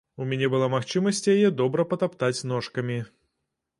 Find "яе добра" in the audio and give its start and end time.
1.33-1.87